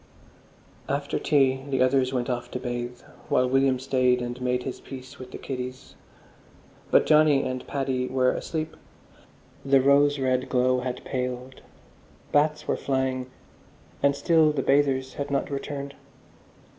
After 0.89 1.19
tea 1.19 1.61
the 1.69 1.83
others 1.83 2.11
went 2.11 2.27
off 2.27 2.49
to 2.49 2.59
bathe, 2.59 3.01
while 3.29 3.47
William 3.47 3.77
stayed 3.77 4.19
and 4.19 4.41
made 4.41 4.63
his 4.63 4.79
peace 4.79 5.19
with 5.19 5.29
the 5.29 5.37
kiddies. 5.37 5.93
But 6.89 7.05
Johnny 7.05 7.43
and 7.43 7.67
Paddy 7.67 8.07
were 8.07 8.31
asleep, 8.31 8.75
the 9.63 9.79
rose 9.79 10.17
red 10.17 10.49
glow 10.49 10.79
had 10.79 11.05
paled, 11.05 11.61
bats 12.31 12.67
were 12.67 12.77
flying, 12.77 13.29
and 14.01 14.15
still 14.15 14.51
the 14.51 14.63
bathers 14.63 15.13
had 15.13 15.29
not 15.29 15.51
returned. 15.51 15.93